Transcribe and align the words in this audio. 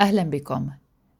أهلا 0.00 0.22
بكم. 0.22 0.70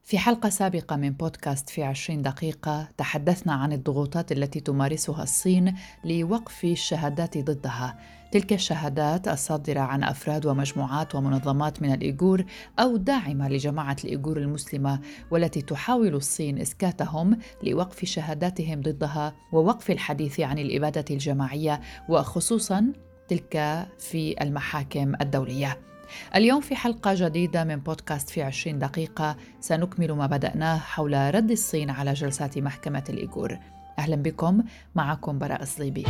في 0.02 0.18
حلقة 0.18 0.48
سابقة 0.48 0.96
من 0.96 1.10
بودكاست 1.10 1.70
في 1.70 1.82
عشرين 1.82 2.22
دقيقة 2.22 2.88
تحدثنا 2.96 3.52
عن 3.52 3.72
الضغوطات 3.72 4.32
التي 4.32 4.60
تمارسها 4.60 5.22
الصين 5.22 5.74
لوقف 6.04 6.64
الشهادات 6.64 7.38
ضدها. 7.38 7.98
تلك 8.32 8.52
الشهادات 8.52 9.28
الصادرة 9.28 9.80
عن 9.80 10.04
أفراد 10.04 10.46
ومجموعات 10.46 11.14
ومنظمات 11.14 11.82
من 11.82 11.92
الإيغور 11.94 12.44
أو 12.78 12.96
داعمة 12.96 13.48
لجماعة 13.48 13.96
الإيغور 14.04 14.36
المسلمة 14.36 15.00
والتي 15.30 15.62
تحاول 15.62 16.14
الصين 16.14 16.58
إسكاتهم 16.58 17.38
لوقف 17.62 18.04
شهاداتهم 18.04 18.80
ضدها 18.80 19.34
ووقف 19.52 19.90
الحديث 19.90 20.40
عن 20.40 20.58
الإبادة 20.58 21.04
الجماعية 21.10 21.80
وخصوصا 22.08 22.92
تلك 23.28 23.86
في 23.98 24.42
المحاكم 24.42 25.12
الدولية. 25.20 25.93
اليوم 26.34 26.60
في 26.60 26.76
حلقة 26.76 27.14
جديدة 27.14 27.64
من 27.64 27.76
بودكاست 27.76 28.30
في 28.30 28.42
20 28.42 28.78
دقيقة. 28.78 29.36
سنكمل 29.60 30.12
ما 30.12 30.26
بدأناه 30.26 30.78
حول 30.78 31.34
رد 31.34 31.50
الصين 31.50 31.90
على 31.90 32.12
جلسات 32.12 32.58
محكمة 32.58 33.04
الإيغور. 33.08 33.58
أهلا 33.98 34.16
بكم 34.16 34.62
معكم 34.94 35.38
براء 35.38 35.62
الصليبي 35.62 36.04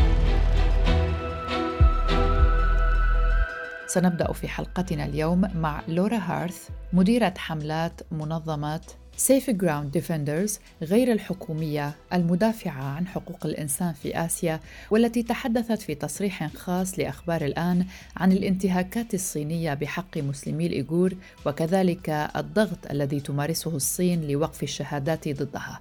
سنبدأ 3.87 4.33
في 4.33 4.49
حلقتنا 4.49 5.05
اليوم 5.05 5.51
مع 5.55 5.83
لورا 5.89 6.17
هارث 6.17 6.69
مديرة 6.93 7.35
حملات 7.39 8.01
منظمة 8.13 8.81
Safeguard 9.17 9.91
Defenders 9.91 10.59
غير 10.83 11.13
الحكومية 11.13 11.95
المدافعة 12.13 12.83
عن 12.83 13.07
حقوق 13.07 13.47
الإنسان 13.47 13.93
في 13.93 14.25
آسيا 14.25 14.61
والتي 14.91 15.23
تحدثت 15.23 15.83
في 15.83 15.95
تصريح 15.95 16.47
خاص 16.47 16.99
لأخبار 16.99 17.45
الآن 17.45 17.87
عن 18.17 18.33
الانتهاكات 18.33 19.15
الصينية 19.15 19.75
بحق 19.75 20.19
مسلمي 20.19 20.67
الإيغور 20.67 21.15
وكذلك 21.47 22.09
الضغط 22.37 22.91
الذي 22.91 23.21
تمارسه 23.21 23.77
الصين 23.77 24.29
لوقف 24.29 24.63
الشهادات 24.63 25.29
ضدها. 25.29 25.81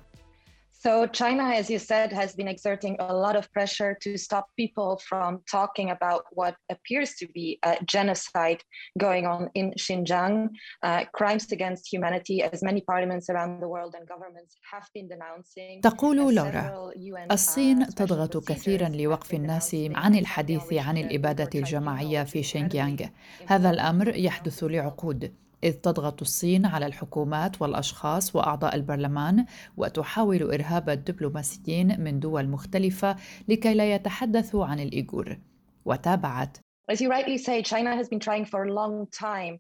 So 0.85 1.07
China, 1.23 1.45
as 1.61 1.69
you 1.69 1.81
said, 1.81 2.13
has 2.13 2.31
been 2.39 2.47
exerting 2.47 2.95
a 3.01 3.13
lot 3.25 3.35
of 3.35 3.45
pressure 3.57 3.93
to 4.05 4.11
stop 4.17 4.47
people 4.57 4.91
from 5.09 5.31
talking 5.51 5.91
about 5.91 6.23
what 6.39 6.55
appears 6.75 7.11
to 7.21 7.27
be 7.39 7.59
a 7.65 7.73
genocide 7.85 8.61
going 8.97 9.27
on 9.27 9.51
in 9.55 9.67
Xinjiang, 9.73 10.51
uh, 10.85 11.03
crimes 11.19 11.51
against 11.51 11.83
humanity, 11.93 12.37
as 12.43 12.63
many 12.63 12.81
parliaments 12.81 13.29
around 13.29 13.61
the 13.61 13.71
world 13.75 13.93
and 13.99 14.07
governments 14.07 14.53
have 14.73 14.87
been 14.95 15.09
denouncing. 15.09 15.81
تقول 15.83 16.35
لورا 16.35 16.93
الصين 17.31 17.87
تضغط 17.87 18.37
كثيرا 18.37 18.89
لوقف 18.89 19.35
الناس 19.35 19.75
عن 19.75 20.15
الحديث 20.15 20.73
عن 20.73 20.97
الإبادة 20.97 21.51
الجماعية 21.55 22.25
في 22.25 22.43
شينجيانغ. 22.43 23.07
هذا 23.47 23.71
الأمر 23.71 24.17
يحدث 24.17 24.65
لعقود. 24.65 25.35
إذ 25.64 25.74
تضغط 25.74 26.22
الصين 26.22 26.66
على 26.66 26.86
الحكومات 26.86 27.62
والأشخاص 27.62 28.36
وأعضاء 28.36 28.76
البرلمان 28.76 29.46
وتحاول 29.78 30.54
إرهاب 30.54 30.90
الدبلوماسيين 30.90 32.02
من 32.02 32.20
دول 32.20 32.48
مختلفة 32.50 33.16
لكي 33.48 33.74
لا 33.74 33.96
يتحدثوا 33.96 34.66
عن 34.66 34.80
الإيغور. 34.80 35.38
وتابعت. 35.86 36.58
As 36.92 37.00
you 37.02 37.10
rightly 37.10 37.38
say, 37.38 37.62
China 37.62 37.96
has 37.96 38.10
been 38.10 38.20
trying 38.20 38.46
for 38.46 38.64
a 38.66 38.74
long 38.74 39.08
time 39.08 39.60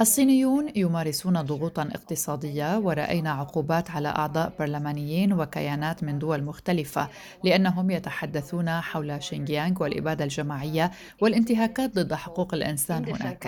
الصينيون 0.00 0.72
يمارسون 0.76 1.42
ضغوطا 1.42 1.82
اقتصادية 1.82 2.78
ورأينا 2.78 3.30
عقوبات 3.30 3.90
على 3.90 4.08
أعضاء 4.08 4.52
برلمانيين 4.58 5.32
وكيانات 5.32 6.04
من 6.04 6.18
دول 6.18 6.42
مختلفة 6.44 7.08
لأنهم 7.44 7.90
يتحدثون 7.90 8.70
حول 8.70 9.22
شينجيانغ 9.22 9.82
والإبادة 9.82 10.24
الجماعية 10.24 10.90
والانتهاكات 11.22 11.90
ضد 11.94 12.14
حقوق 12.14 12.54
الإنسان 12.54 13.04
هناك. 13.22 13.46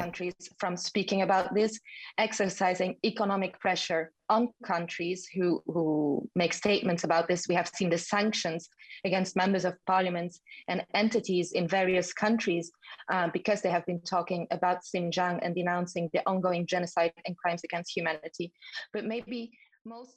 On 4.32 4.48
countries 4.64 5.28
who, 5.34 5.62
who 5.66 6.26
make 6.34 6.54
statements 6.54 7.04
about 7.04 7.28
this. 7.28 7.46
We 7.48 7.54
have 7.54 7.68
seen 7.68 7.90
the 7.90 7.98
sanctions 7.98 8.68
against 9.04 9.36
members 9.36 9.66
of 9.66 9.76
parliaments 9.86 10.40
and 10.68 10.82
entities 10.94 11.52
in 11.52 11.68
various 11.68 12.14
countries 12.14 12.72
uh, 13.12 13.28
because 13.32 13.60
they 13.60 13.70
have 13.70 13.84
been 13.84 14.00
talking 14.00 14.46
about 14.50 14.78
Xinjiang 14.90 15.40
and 15.42 15.54
denouncing 15.54 16.08
the 16.14 16.22
ongoing 16.26 16.66
genocide 16.66 17.12
and 17.26 17.36
crimes 17.36 17.62
against 17.62 17.94
humanity. 17.94 18.52
But 18.94 19.04
maybe 19.04 19.50
most 19.84 20.14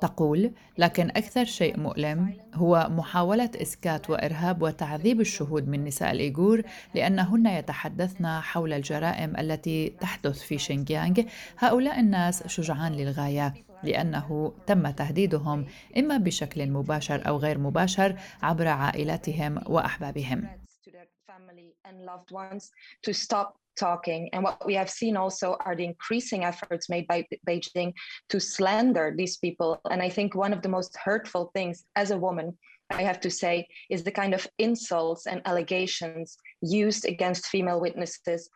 تقول 0.00 0.52
لكن 0.78 1.10
أكثر 1.10 1.44
شيء 1.44 1.80
مؤلم 1.80 2.36
هو 2.54 2.88
محاولة 2.90 3.50
إسكات 3.62 4.10
وإرهاب 4.10 4.62
وتعذيب 4.62 5.20
الشهود 5.20 5.68
من 5.68 5.84
نساء 5.84 6.12
الإيغور 6.12 6.62
لأنهن 6.94 7.46
يتحدثن 7.46 8.26
حول 8.26 8.72
الجرائم 8.72 9.36
التي 9.36 9.88
تحدث 10.00 10.42
في 10.42 10.58
شينجيانغ. 10.58 11.22
هؤلاء 11.58 12.00
الناس 12.00 12.46
شجعان 12.46 12.92
للغاية 12.92 13.54
لأنه 13.82 14.54
تم 14.66 14.90
تهديدهم 14.90 15.66
إما 15.98 16.16
بشكل 16.16 16.70
مباشر 16.70 17.28
أو 17.28 17.36
غير 17.36 17.58
مباشر 17.58 18.16
عبر 18.42 18.68
عائلاتهم 18.68 19.60
وأحبابهم. 19.66 20.48
Talking. 23.76 24.28
And 24.32 24.42
what 24.42 24.64
we 24.66 24.74
have 24.74 24.90
seen 24.90 25.16
also 25.16 25.56
are 25.64 25.76
the 25.76 25.84
increasing 25.84 26.44
efforts 26.44 26.88
made 26.88 27.06
by 27.06 27.26
Beijing 27.46 27.92
to 28.28 28.40
slander 28.40 29.14
these 29.16 29.36
people. 29.38 29.80
And 29.90 30.02
I 30.02 30.08
think 30.08 30.34
one 30.34 30.52
of 30.52 30.62
the 30.62 30.68
most 30.68 30.96
hurtful 30.96 31.50
things 31.54 31.84
as 31.96 32.10
a 32.10 32.18
woman, 32.18 32.56
I 32.90 33.02
have 33.02 33.20
to 33.20 33.30
say, 33.30 33.66
is 33.90 34.02
the 34.02 34.10
kind 34.10 34.34
of 34.34 34.46
insults 34.58 35.26
and 35.26 35.42
allegations 35.44 36.36
used 36.60 37.04
against 37.04 37.46
female 37.46 37.80
witnesses 37.80 38.48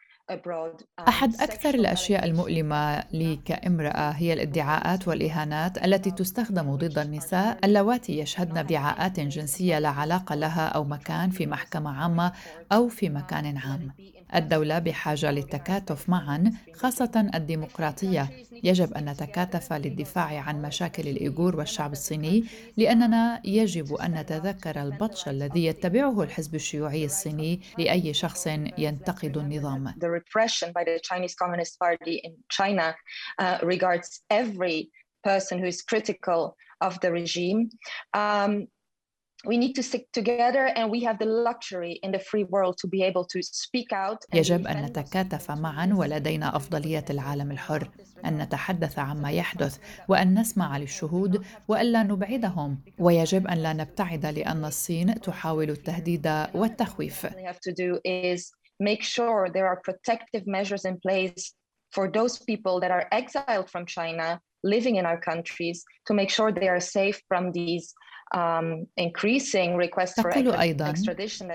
أحد 1.08 1.34
أكثر 1.40 1.74
الأشياء 1.74 2.24
المؤلمة 2.24 3.04
لي 3.12 3.36
كامرأة 3.44 4.10
هي 4.10 4.32
الادعاءات 4.32 5.08
والإهانات 5.08 5.84
التي 5.84 6.10
تستخدم 6.10 6.76
ضد 6.76 6.98
النساء 6.98 7.58
اللواتي 7.64 8.18
يشهدن 8.18 8.58
ادعاءات 8.58 9.20
جنسية 9.20 9.78
لا 9.78 9.88
علاقة 9.88 10.34
لها 10.34 10.66
أو 10.68 10.84
مكان 10.84 11.30
في 11.30 11.46
محكمة 11.46 11.90
عامة 11.90 12.32
أو 12.72 12.88
في 12.88 13.08
مكان 13.08 13.56
عام. 13.56 13.90
الدولة 14.34 14.78
بحاجة 14.78 15.30
للتكاتف 15.30 16.08
معا 16.08 16.52
خاصة 16.74 17.30
الديمقراطية. 17.34 18.30
يجب 18.64 18.94
أن 18.94 19.04
نتكاتف 19.08 19.72
للدفاع 19.72 20.40
عن 20.40 20.62
مشاكل 20.62 21.08
الإيغور 21.08 21.56
والشعب 21.56 21.92
الصيني 21.92 22.44
لأننا 22.76 23.40
يجب 23.44 23.94
أن 23.94 24.10
نتذكر 24.14 24.82
البطش 24.82 25.28
الذي 25.28 25.64
يتبعه 25.66 26.22
الحزب 26.22 26.54
الشيوعي 26.54 27.04
الصيني 27.04 27.60
لأي 27.78 28.14
شخص 28.14 28.46
ينتقد 28.78 29.36
النظام. 29.36 29.94
The 30.18 30.24
repression 30.24 30.72
by 30.72 30.84
the 30.84 31.00
Chinese 31.02 31.34
Communist 31.34 31.78
Party 31.78 32.20
in 32.24 32.36
China 32.48 32.96
uh, 33.38 33.58
regards 33.62 34.20
every 34.30 34.90
person 35.24 35.58
who 35.58 35.66
is 35.66 35.82
critical 35.82 36.56
of 36.80 37.00
the 37.00 37.12
regime. 37.12 37.70
Um, 38.14 38.68
يجب 44.34 44.66
أن 44.66 44.84
نتكاتف 44.84 45.50
معا 45.50 45.90
ولدينا 45.94 46.56
أفضلية 46.56 47.04
العالم 47.10 47.50
الحر 47.50 47.90
أن 48.24 48.38
نتحدث 48.38 48.98
عما 48.98 49.30
يحدث 49.30 49.78
وأن 50.08 50.38
نسمع 50.38 50.78
للشهود 50.78 51.44
وألا 51.68 52.02
نبعدهم. 52.02 52.78
ويجب 52.98 53.46
أن 53.46 53.58
لا 53.58 53.72
نبتعد 53.72 54.26
لأن 54.26 54.64
الصين 54.64 55.20
تحاول 55.20 55.70
التهديد 55.70 56.26
والتخويف. 56.54 57.26
make 58.79 59.03
sure 59.03 59.49
there 59.49 59.67
are 59.67 59.79
protective 59.83 60.45
measures 60.47 60.85
in 60.85 60.99
place 60.99 61.53
for 61.91 62.09
those 62.09 62.39
people 62.39 62.79
that 62.79 62.91
are 62.91 63.07
exiled 63.11 63.69
from 63.69 63.85
China 63.85 64.39
living 64.63 64.95
in 64.95 65.05
our 65.05 65.19
countries 65.19 65.83
to 66.07 66.13
make 66.13 66.29
sure 66.29 66.51
they 66.51 66.69
are 66.69 66.79
safe 66.79 67.21
from 67.27 67.51
these 67.51 67.93
Um, 68.35 68.87
تقول 70.31 70.51
أيضا 70.51 70.93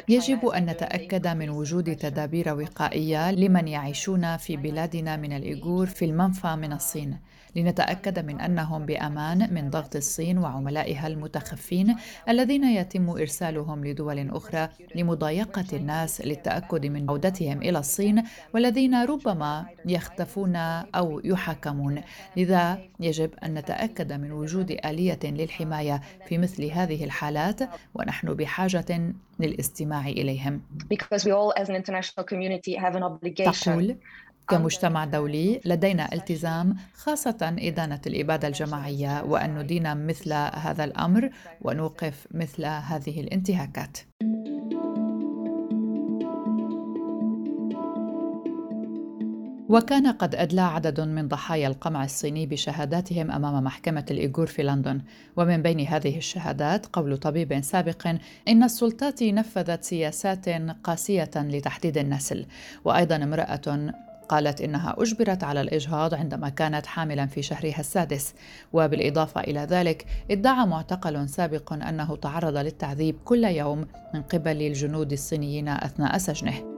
يجب 0.08 0.46
أن 0.46 0.66
نتأكد 0.66 1.26
من 1.26 1.50
وجود 1.50 1.96
تدابير 1.96 2.54
وقائية 2.54 3.30
لمن 3.30 3.68
يعيشون 3.68 4.36
في 4.36 4.56
بلادنا 4.56 5.16
من 5.16 5.32
الإيغور 5.32 5.86
في 5.86 6.04
المنفى 6.04 6.56
من 6.56 6.72
الصين 6.72 7.18
لنتأكد 7.55 8.25
من 8.25 8.41
أنهم 8.41 8.85
بأمان 8.85 9.53
من 9.53 9.69
ضغط 9.69 9.95
الصين 9.95 10.37
وعملائها 10.37 11.07
المتخفين 11.07 11.95
الذين 12.29 12.63
يتم 12.63 13.09
إرسالهم 13.09 13.85
لدول 13.85 14.29
أخرى 14.29 14.69
لمضايقة 14.95 15.65
الناس 15.73 16.21
للتأكد 16.21 16.85
من 16.85 17.09
عودتهم 17.09 17.61
إلى 17.61 17.79
الصين 17.79 18.23
والذين 18.53 19.03
ربما 19.03 19.65
يختفون 19.85 20.55
أو 20.55 21.21
يحاكمون 21.23 22.01
لذا 22.37 22.77
يجب 22.99 23.31
أن 23.43 23.53
نتأكد 23.53 24.13
من 24.13 24.31
وجود 24.31 24.71
آلية 24.71 25.19
للحماية 25.23 26.01
في 26.25 26.37
مثل 26.37 26.63
هذه 26.65 27.03
الحالات 27.03 27.59
ونحن 27.95 28.33
بحاجة 28.33 29.13
للاستماع 29.39 30.07
إليهم. 30.07 30.61
تقول 33.71 33.97
كمجتمع 34.49 35.05
دولي 35.05 35.61
لدينا 35.65 36.13
التزام 36.13 36.75
خاصة 36.93 37.55
إدانة 37.59 38.01
الإبادة 38.07 38.47
الجماعية 38.47 39.23
وأن 39.23 39.59
ندين 39.59 40.07
مثل 40.07 40.33
هذا 40.33 40.83
الأمر 40.83 41.29
ونوقف 41.61 42.27
مثل 42.31 42.65
هذه 42.65 43.21
الانتهاكات. 43.21 43.97
وكان 49.73 50.07
قد 50.07 50.35
أدلى 50.35 50.61
عدد 50.61 51.01
من 51.01 51.27
ضحايا 51.27 51.67
القمع 51.67 52.03
الصيني 52.03 52.45
بشهاداتهم 52.45 53.31
أمام 53.31 53.63
محكمة 53.63 54.05
الإيغور 54.11 54.47
في 54.47 54.63
لندن 54.63 55.01
ومن 55.37 55.61
بين 55.61 55.79
هذه 55.79 56.17
الشهادات 56.17 56.85
قول 56.85 57.17
طبيب 57.17 57.61
سابق 57.61 58.07
إن 58.47 58.63
السلطات 58.63 59.23
نفذت 59.23 59.83
سياسات 59.83 60.49
قاسية 60.83 61.31
لتحديد 61.35 61.97
النسل 61.97 62.45
وأيضا 62.85 63.15
امرأة 63.15 63.93
قالت 64.29 64.61
إنها 64.61 64.95
أجبرت 64.97 65.43
على 65.43 65.61
الإجهاض 65.61 66.13
عندما 66.13 66.49
كانت 66.49 66.85
حاملا 66.85 67.25
في 67.25 67.41
شهرها 67.41 67.79
السادس. 67.79 68.33
وبالإضافة 68.73 69.41
إلى 69.41 69.59
ذلك 69.59 70.05
ادعى 70.31 70.65
معتقل 70.65 71.29
سابق 71.29 71.73
أنه 71.73 72.15
تعرض 72.15 72.57
للتعذيب 72.57 73.15
كل 73.25 73.43
يوم 73.43 73.87
من 74.13 74.21
قبل 74.21 74.61
الجنود 74.61 75.11
الصينيين 75.11 75.67
أثناء 75.67 76.17
سجنه. 76.17 76.72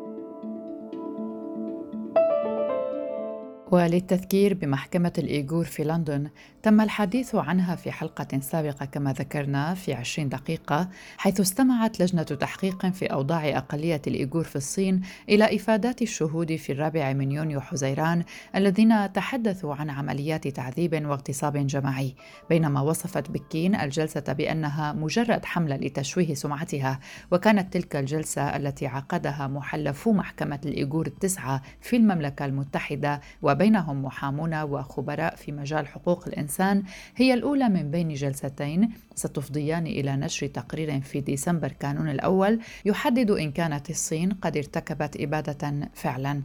وللتذكير 3.76 4.54
بمحكمة 4.54 5.14
الإيغور 5.18 5.66
في 5.66 5.84
لندن 5.84 6.30
تم 6.64 6.82
الحديث 6.82 7.36
عنها 7.36 7.76
في 7.76 7.92
حلقة 7.92 8.40
سابقة 8.40 8.86
كما 8.86 9.14
ذكرنا 9.14 9.74
في 9.74 9.94
20 9.94 10.30
دقيقة 10.30 10.90
حيث 11.18 11.40
استمعت 11.40 12.00
لجنة 12.02 12.24
تحقيق 12.24 12.86
في 12.86 13.06
أوضاع 13.06 13.58
أقلية 13.58 14.02
الإيغور 14.08 14.44
في 14.44 14.56
الصين 14.56 15.02
إلى 15.30 15.56
إفادات 15.56 16.02
الشهود 16.02 16.56
في 16.56 16.72
الرابع 16.72 17.14
من 17.14 17.32
يونيو 17.32 17.62
حزيران 17.62 18.24
الذين 18.56 19.14
تحدثوا 19.14 19.76
عن 19.76 19.90
عمليات 19.90 20.48
تعذيب 20.48 21.06
واغتصاب 21.06 21.68
جماعي. 21.68 22.16
بينما 22.50 22.82
وصفت 22.82 23.32
بكين 23.32 23.76
الجلسة 23.76 24.34
بأنها 24.34 24.94
مجرد 24.94 25.46
حملة 25.46 25.76
لتشويه 25.76 26.34
سمعتها 26.34 27.00
وكانت 27.32 27.74
تلك 27.74 27.96
الجلسة 27.96 28.42
التي 28.42 28.88
عقدها 28.88 29.48
محلفو 29.48 30.14
محكمة 30.14 30.60
الإيغور 30.66 31.08
التسعة 31.08 31.62
في 31.82 31.96
المملكة 31.96 32.46
المتحدة 32.46 33.22
وبينهم 33.66 34.06
محامون 34.06 34.62
وخبراء 34.62 35.36
في 35.36 35.52
مجال 35.52 35.88
حقوق 35.88 36.28
الإنسان 36.28 36.84
هي 37.16 37.34
الأولى 37.34 37.70
من 37.70 37.92
بين 37.92 38.14
جلستين 38.14 38.90
ستفضيان 39.16 39.88
إلى 39.88 40.16
نشر 40.16 40.48
تقرير 40.48 41.02
في 41.02 41.22
ديسمبر 41.22 41.72
كانون 41.72 42.10
الأول 42.10 42.60
يحدد 42.86 43.32
إن 43.32 43.52
كانت 43.52 43.90
الصين 43.90 44.32
قد 44.32 44.58
ارتكبت 44.58 45.18
إبادة 45.22 45.90
فعلا. 45.94 46.42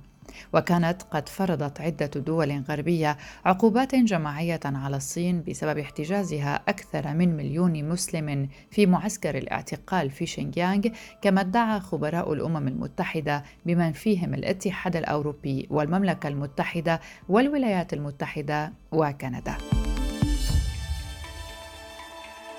وكانت 0.53 1.03
قد 1.03 1.29
فرضت 1.29 1.81
عدة 1.81 2.07
دول 2.07 2.63
غربية 2.69 3.17
عقوبات 3.45 3.95
جماعية 3.95 4.61
على 4.65 4.97
الصين 4.97 5.43
بسبب 5.49 5.79
احتجازها 5.79 6.63
أكثر 6.69 7.15
من 7.15 7.37
مليون 7.37 7.89
مسلم 7.89 8.49
في 8.71 8.87
معسكر 8.87 9.39
الاعتقال 9.39 10.11
في 10.11 10.27
شينجيانغ 10.27 10.83
كما 11.23 11.41
ادعى 11.41 11.81
خبراء 11.81 12.33
الأمم 12.33 12.69
المتحدة 12.69 13.45
بمن 13.67 13.93
فيهم 13.93 14.35
الاتحاد 14.35 14.97
الأوروبي 14.97 15.67
والمملكة 15.71 16.29
المتحدة 16.29 17.01
والولايات 17.29 17.93
المتحدة 17.93 18.73
وكندا. 18.93 19.80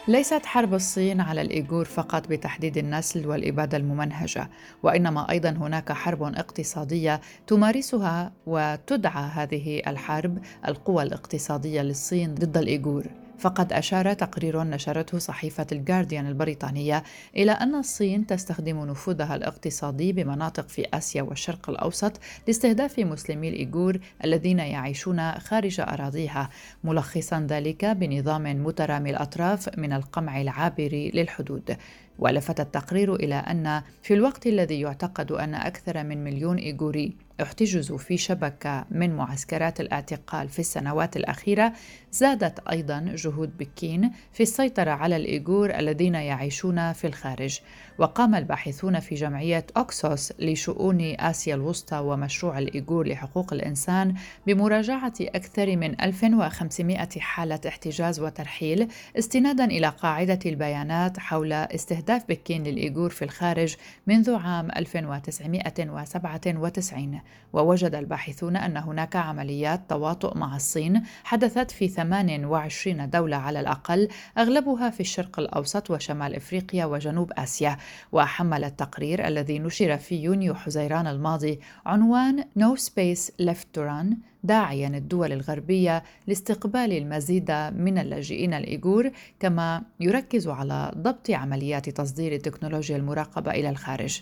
ليست 0.08 0.46
حرب 0.46 0.74
الصين 0.74 1.22
على 1.22 1.42
الإيغور 1.42 1.86
فقط 1.86 2.28
بتحديد 2.28 2.78
النسل 2.78 3.28
والإبادة 3.28 3.78
الممنهجة، 3.78 4.50
وإنما 4.84 5.30
أيضا 5.30 5.50
هناك 5.50 5.92
حرب 5.92 6.24
اقتصادية 6.24 7.22
تمارسها 7.48 8.32
وتدعى 8.48 9.24
هذه 9.24 9.82
الحرب 9.88 10.38
القوى 10.68 11.04
الاقتصادية 11.04 11.82
للصين 11.82 12.36
ضد 12.36 12.58
الإيغور. 12.58 13.21
فقد 13.42 13.74
أشار 13.74 14.14
تقرير 14.14 14.64
نشرته 14.64 15.18
صحيفة 15.18 15.68
الجارديان 15.72 16.28
البريطانية 16.28 17.04
إلى 17.36 17.52
أن 17.52 17.76
الصين 17.76 18.28
تستخدم 18.28 18.86
نفوذها 18.86 19.36
الاقتصادي 19.36 20.14
بمناطق 20.14 20.68
في 20.68 20.86
آسيا 20.94 21.22
والشرق 21.22 21.70
الأوسط 21.70 22.20
لاستهداف 22.48 23.00
مسلمي 23.00 23.50
الإيغور 23.50 24.00
الذين 24.24 24.60
يعيشون 24.60 25.32
خارج 25.32 25.80
أراضيها 25.80 26.50
ملخصا 26.84 27.48
ذلك 27.50 27.86
بنظام 27.86 28.64
مترامي 28.64 29.10
الأطراف 29.10 29.78
من 29.78 29.94
القمع 29.94 30.42
العابر 30.42 31.12
للحدود. 31.14 31.78
ولفت 32.20 32.60
التقرير 32.60 33.16
إلى 33.16 33.36
أن 33.36 33.82
في 34.02 34.14
الوقت 34.14 34.48
الذي 34.48 34.82
يعتقد 34.82 35.32
أن 35.32 35.56
أكثر 35.56 36.04
من 36.04 36.24
مليون 36.24 36.58
إيغوري 36.58 37.16
احتجزوا 37.42 37.98
في 37.98 38.18
شبكة 38.18 38.86
من 38.92 39.16
معسكرات 39.16 39.80
الاعتقال 39.80 40.50
في 40.50 40.60
السنوات 40.60 41.18
الأخيرة. 41.18 41.74
زادت 42.12 42.60
أيضا 42.60 43.00
جهود 43.16 43.58
بكين 43.58 44.12
في 44.34 44.44
السيطرة 44.44 44.92
على 44.92 45.16
الإيغور 45.16 45.80
الذين 45.80 46.16
يعيشون 46.16 46.94
في 46.94 47.08
الخارج. 47.08 47.60
وقام 47.98 48.36
الباحثون 48.36 49.00
في 49.00 49.16
جمعية 49.16 49.66
أوكسوس 49.78 50.34
لشؤون 50.40 51.16
آسيا 51.20 51.56
الوسطى 51.56 51.98
ومشروع 51.98 52.60
الإيغور 52.60 53.08
لحقوق 53.08 53.54
الإنسان 53.54 54.14
بمراجعة 54.48 55.14
أكثر 55.22 55.76
من 55.76 56.02
1500 56.02 57.08
حالة 57.20 57.60
احتجاز 57.68 58.20
وترحيل 58.20 58.88
استنادا 59.20 59.66
إلى 59.66 59.88
قاعدة 59.88 60.40
البيانات 60.46 61.20
حول 61.20 61.54
استهداف 61.54 62.24
بكين 62.30 62.64
للإيغور 62.64 63.10
في 63.10 63.26
الخارج 63.26 63.76
منذ 64.08 64.36
عام 64.36 64.72
1997 64.72 67.20
ووجد 67.54 67.96
الباحثون 67.96 68.56
أن 68.56 68.78
هناك 68.78 69.16
عمليات 69.16 69.82
تواطؤ 69.90 70.38
مع 70.38 70.56
الصين 70.56 71.04
حدثت 71.24 71.72
في 71.72 71.88
28 71.88 73.10
دولة 73.10 73.38
على 73.38 73.60
الأقل 73.60 74.08
أغلبها 74.38 74.90
في 74.90 75.00
الشرق 75.00 75.40
الأوسط 75.40 75.92
وشمال 75.92 76.36
إفريقيا 76.36 76.86
وجنوب 76.86 77.32
آسيا. 77.38 77.78
وحمل 78.12 78.64
التقرير 78.64 79.28
الذي 79.28 79.60
نشر 79.60 79.98
في 79.98 80.16
يونيو 80.16 80.54
حزيران 80.56 81.08
الماضي 81.08 81.60
عنوان 81.86 82.44
No 82.60 82.80
Space 82.80 83.32
Left 83.42 83.78
to 83.78 83.82
Run 83.82 84.16
داعيا 84.44 84.88
الدول 84.88 85.32
الغربية 85.32 86.04
لاستقبال 86.28 86.98
المزيد 86.98 87.52
من 87.52 87.98
اللاجئين 87.98 88.54
الإيغور 88.54 89.12
كما 89.40 89.84
يركز 90.00 90.48
على 90.48 90.92
ضبط 90.98 91.30
عمليات 91.32 91.90
تصدير 91.90 92.34
التكنولوجيا 92.34 92.98
المراقبة 92.98 93.52
إلى 93.52 93.70
الخارج. 93.70 94.22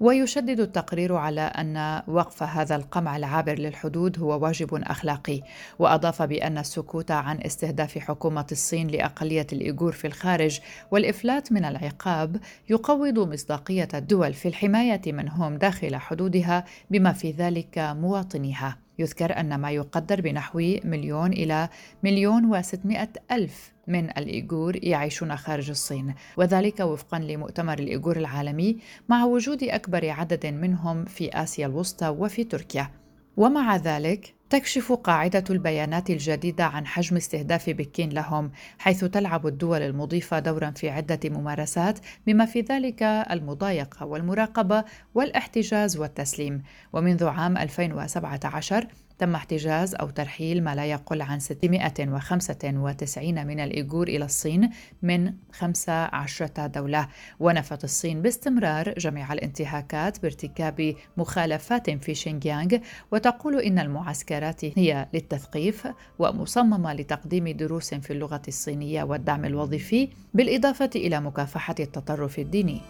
ويشدد 0.00 0.60
التقرير 0.60 1.14
على 1.14 1.40
أن 1.40 2.02
وقف 2.06 2.42
هذا 2.42 2.76
القمع 2.76 3.16
العابر 3.16 3.58
للحدود 3.58 4.18
هو 4.18 4.44
واجب 4.44 4.74
أخلاقي. 4.74 5.42
وأضاف 5.78 6.22
بأن 6.22 6.58
السكوت 6.58 7.10
عن 7.10 7.40
استهداف 7.40 7.98
حكومة 7.98 8.46
الصين 8.52 8.88
لأقلية 8.88 9.46
الإيغور 9.52 9.92
في 9.92 10.06
الخارج 10.06 10.60
والإفلات 10.90 11.52
من 11.52 11.64
العقاب 11.64 12.36
يقوض 12.68 13.18
مصداقية 13.18 13.88
الدول 13.94 14.34
في 14.34 14.48
الحماية 14.48 15.02
من 15.06 15.28
هم 15.28 15.56
داخل 15.56 15.96
حدودها 15.96 16.64
بما 16.90 17.12
في 17.12 17.30
ذلك 17.30 17.78
مواطنيها. 17.78 18.78
يذكر 18.98 19.40
أن 19.40 19.54
ما 19.54 19.70
يقدر 19.70 20.20
بنحو 20.20 20.58
مليون 20.84 21.32
إلى 21.32 21.68
مليون 22.02 22.44
وستمائة 22.44 23.08
ألف 23.32 23.73
من 23.88 24.10
الإيغور 24.10 24.84
يعيشون 24.84 25.36
خارج 25.36 25.70
الصين 25.70 26.14
وذلك 26.36 26.80
وفقا 26.80 27.18
لمؤتمر 27.18 27.78
الإيغور 27.78 28.16
العالمي 28.16 28.78
مع 29.08 29.24
وجود 29.24 29.62
أكبر 29.62 30.10
عدد 30.10 30.46
منهم 30.46 31.04
في 31.04 31.30
آسيا 31.30 31.66
الوسطى 31.66 32.08
وفي 32.08 32.44
تركيا. 32.44 32.90
ومع 33.36 33.76
ذلك 33.76 34.34
تكشف 34.50 34.92
قاعدة 34.92 35.44
البيانات 35.50 36.10
الجديدة 36.10 36.64
عن 36.64 36.86
حجم 36.86 37.16
استهداف 37.16 37.70
بكين 37.70 38.10
لهم، 38.10 38.50
حيث 38.78 39.04
تلعب 39.04 39.46
الدول 39.46 39.82
المضيفة 39.82 40.38
دورا 40.38 40.70
في 40.70 40.90
عدة 40.90 41.20
ممارسات 41.24 41.98
بما 42.26 42.46
في 42.46 42.60
ذلك 42.60 43.02
المضايقة 43.02 44.06
والمراقبة 44.06 44.84
والإحتجاز 45.14 45.96
والتسليم، 45.96 46.62
ومنذ 46.92 47.24
عام 47.24 47.56
2017 47.56 48.86
تم 49.18 49.34
احتجاز 49.34 49.94
أو 49.94 50.10
ترحيل 50.10 50.64
ما 50.64 50.74
لا 50.74 50.86
يقل 50.86 51.22
عن 51.22 51.40
695 51.40 53.46
من 53.46 53.60
الإيغور 53.60 54.08
إلى 54.08 54.24
الصين 54.24 54.70
من 55.02 55.32
15 55.52 56.66
دولة. 56.66 57.08
ونفت 57.40 57.84
الصين 57.84 58.22
باستمرار 58.22 58.94
جميع 58.98 59.32
الانتهاكات 59.32 60.22
بارتكاب 60.22 60.94
مخالفات 61.16 61.90
في 61.90 62.14
شينجيانغ 62.14 62.76
وتقول 63.12 63.60
إن 63.60 63.78
المعسكرات 63.78 64.64
هي 64.64 65.08
للتثقيف 65.14 65.88
ومصممة 66.18 66.92
لتقديم 66.92 67.48
دروس 67.48 67.94
في 67.94 68.12
اللغة 68.12 68.42
الصينية 68.48 69.02
والدعم 69.02 69.44
الوظيفي 69.44 70.08
بالإضافة 70.34 70.90
إلى 70.96 71.20
مكافحة 71.20 71.74
التطرف 71.80 72.38
الديني. 72.38 72.80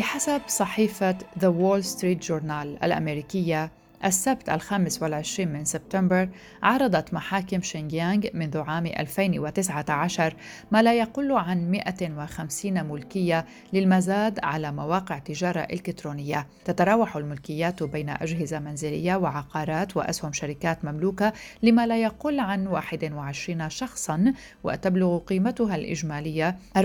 بحسب 0.00 0.40
صحيفة 0.48 1.18
The 1.38 1.52
Wall 1.60 1.84
Street 1.84 2.28
Journal 2.28 2.84
الأمريكية 2.84 3.70
السبت 4.04 4.48
الخامس 4.48 5.02
والعشرين 5.02 5.52
من 5.52 5.64
سبتمبر 5.64 6.28
عرضت 6.62 7.14
محاكم 7.14 7.62
شينجيانغ 7.62 8.26
منذ 8.34 8.58
عام 8.58 8.86
2019 8.86 10.34
ما 10.70 10.82
لا 10.82 10.94
يقل 10.94 11.32
عن 11.32 11.70
150 11.70 12.84
ملكية 12.86 13.46
للمزاد 13.72 14.38
على 14.42 14.72
مواقع 14.72 15.18
تجارة 15.18 15.60
إلكترونية. 15.60 16.46
تتراوح 16.64 17.16
الملكيات 17.16 17.82
بين 17.82 18.08
أجهزة 18.08 18.58
منزلية 18.58 19.16
وعقارات 19.16 19.96
وأسهم 19.96 20.32
شركات 20.32 20.84
مملوكة 20.84 21.32
لما 21.62 21.86
لا 21.86 22.02
يقل 22.02 22.40
عن 22.40 22.66
21 22.66 23.70
شخصا 23.70 24.34
وتبلغ 24.64 25.18
قيمتها 25.18 25.76
الإجمالية 25.76 26.56
84.8 26.78 26.84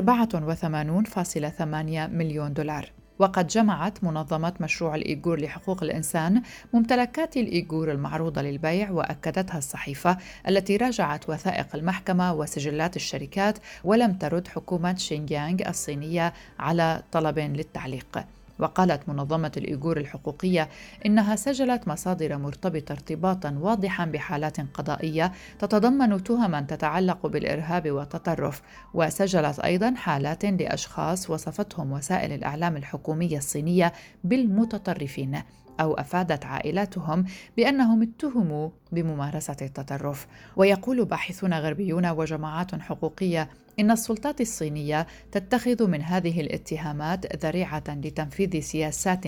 مليون 2.12 2.53
دولار. 2.53 3.04
وقد 3.19 3.48
جمعت 3.48 4.03
منظمة 4.03 4.53
مشروع 4.60 4.95
الإيغور 4.95 5.39
لحقوق 5.39 5.84
الإنسان 5.84 6.41
ممتلكات 6.74 7.38
الإيغور 7.38 7.91
المعروضة 7.91 8.41
للبيع 8.41 8.91
وأكدتها 8.91 9.57
الصحيفة 9.57 10.17
التي 10.48 10.77
راجعت 10.77 11.29
وثائق 11.29 11.75
المحكمة 11.75 12.34
وسجلات 12.34 12.95
الشركات 12.95 13.57
ولم 13.84 14.13
ترد 14.13 14.48
حكومة 14.48 14.95
شينجيانغ 14.95 15.69
الصينية 15.69 16.34
على 16.60 17.03
طلب 17.12 17.39
للتعليق. 17.39 18.25
وقالت 18.59 19.09
منظمة 19.09 19.51
الإيغور 19.57 19.97
الحقوقية 19.97 20.69
إنها 21.05 21.35
سجلت 21.35 21.88
مصادر 21.88 22.38
مرتبطة 22.38 22.91
ارتباطا 22.91 23.57
واضحا 23.62 24.05
بحالات 24.05 24.57
قضائية 24.74 25.31
تتضمن 25.59 26.24
تهما 26.24 26.62
تتعلق 26.62 27.27
بالإرهاب 27.27 27.91
والتطرف 27.91 28.62
وسجلت 28.93 29.59
أيضا 29.59 29.93
حالات 29.95 30.45
لأشخاص 30.45 31.29
وصفتهم 31.29 31.91
وسائل 31.91 32.31
الإعلام 32.31 32.77
الحكومية 32.77 33.38
الصينية 33.38 33.93
بالمتطرفين 34.24 35.41
أو 35.79 35.93
أفادت 35.93 36.45
عائلاتهم 36.45 37.25
بأنهم 37.57 38.01
اتهموا 38.01 38.69
بممارسة 38.91 39.57
التطرف. 39.62 40.27
ويقول 40.55 41.05
باحثون 41.05 41.53
غربيون 41.53 42.05
وجماعات 42.09 42.75
حقوقية 42.81 43.50
إن 43.79 43.91
السلطات 43.91 44.41
الصينية 44.41 45.08
تتخذ 45.32 45.88
من 45.88 46.01
هذه 46.01 46.41
الاتهامات 46.41 47.46
ذريعة 47.46 47.84
لتنفيذ 47.88 48.60
سياسات 48.60 49.24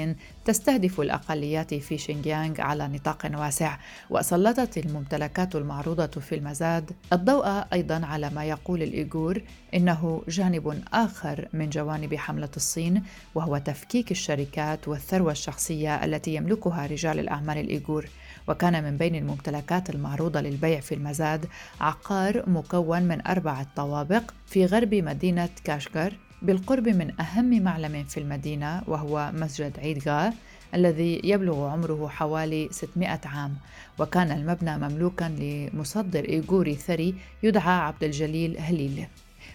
تستهدف 0.46 1.02
الأقليات 1.02 1.74
في 1.74 1.98
شينجيانغ 1.98 2.62
على 2.62 2.88
نطاق 2.88 3.32
واسع، 3.36 3.78
وسلطت 4.10 4.78
الممتلكات 4.78 5.56
المعروضة 5.56 6.08
في 6.08 6.36
المزاد 6.36 6.92
الضوء 7.14 7.48
أيضا 7.74 8.06
على 8.06 8.30
ما 8.30 8.46
يقول 8.46 8.84
الإيغور 8.84 9.42
إنه 9.74 10.22
جانب 10.28 10.84
آخر 10.94 11.48
من 11.54 11.70
جوانب 11.70 12.16
حملة 12.16 12.50
الصين 12.56 13.04
وهو 13.36 13.58
تفكيك 13.58 14.12
الشركات 14.12 14.88
والثروة 14.88 15.32
الشخصية 15.32 16.06
التي 16.06 16.36
يملكها 16.36 16.86
رجال 16.88 17.20
الأعمال 17.20 17.58
الإيغور. 17.58 18.06
وكان 18.48 18.84
من 18.84 18.98
بين 18.98 19.16
الممتلكات 19.16 19.90
المعروضة 19.90 20.42
للبيع 20.42 20.80
في 20.80 20.96
المزاد 20.96 21.46
عقار 21.82 22.50
مكون 22.50 23.04
من 23.04 23.28
أربعة 23.28 23.68
طوابق 23.76 24.24
في 24.46 24.66
غرب 24.66 24.96
مدينة 24.96 25.50
كاشغر 25.64 26.14
بالقرب 26.42 26.88
من 26.88 27.22
أهم 27.22 27.62
معلم 27.64 28.04
في 28.04 28.20
المدينة 28.20 28.82
وهو 28.88 29.32
مسجد 29.34 29.80
عيد 29.80 30.10
غا 30.10 30.34
الذي 30.74 31.22
يبلغ 31.24 31.68
عمره 31.68 32.08
حوالي 32.08 32.70
600 32.72 33.20
عام. 33.26 33.56
وكان 34.00 34.32
المبنى 34.32 34.78
مملوكا 34.78 35.24
لمصدر 35.40 36.30
إيغوري 36.30 36.76
ثري 36.76 37.16
يدعى 37.44 37.74
عبد 37.80 38.04
الجليل 38.04 38.58
هليل. 38.60 39.08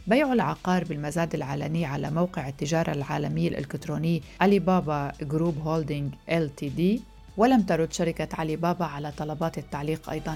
بيع 0.07 0.33
العقار 0.33 0.85
بالمزاد 0.85 1.35
العلني 1.35 1.85
على 1.85 2.11
موقع 2.11 2.49
التجارة 2.49 2.93
العالمي 2.93 3.49
الإلكتروني 3.49 4.23
علي 4.41 4.59
بابا 4.59 5.13
Group 5.23 5.59
Holding 5.59 6.15
Ltd 6.31 7.03
ولم 7.37 7.63
ترد 7.63 7.93
شركة 7.93 8.29
علي 8.39 8.57
بابا 8.57 8.85
على 8.85 9.13
طلبات 9.19 9.59
التعليق 9.59 10.11
أيضاً. 10.11 10.35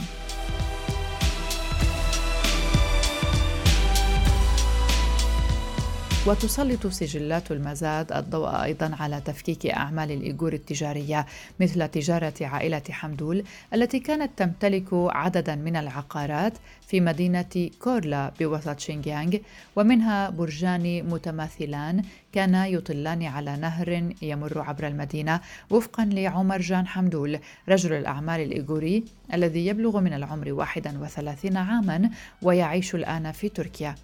وتسلط 6.27 6.87
سجلات 6.87 7.53
المزاد 7.53 8.13
الضوء 8.13 8.63
أيضا 8.63 8.97
على 9.01 9.21
تفكيك 9.21 9.67
أعمال 9.67 10.13
الإيغور 10.13 10.53
التجارية 10.53 11.27
مثل 11.61 11.89
تجارة 11.89 12.35
عائلة 12.41 12.83
حمدول 12.91 13.45
التي 13.75 14.01
كانت 14.01 14.31
تمتلك 14.37 14.87
عددا 14.93 15.55
من 15.55 15.77
العقارات 15.77 16.53
في 16.87 17.01
مدينة 17.01 17.71
كورلا 17.81 18.33
بوسط 18.41 18.79
شينجيانغ 18.79 19.37
ومنها 19.77 20.31
برجان 20.31 21.09
متماثلان 21.11 22.03
كانا 22.33 22.67
يطلان 22.67 23.23
على 23.23 23.57
نهر 23.57 24.13
يمر 24.23 24.61
عبر 24.61 24.87
المدينة 24.87 25.41
وفقا 25.71 26.05
لعمر 26.05 26.61
جان 26.61 26.87
حمدول 26.87 27.39
رجل 27.69 27.93
الأعمال 27.93 28.41
الإيغوري 28.41 29.05
الذي 29.35 29.67
يبلغ 29.67 30.01
من 30.01 30.13
العمر 30.13 30.53
31 30.53 31.57
عاما 31.57 32.11
ويعيش 32.43 32.95
الآن 32.95 33.33
في 33.33 33.49
تركيا. 33.49 33.95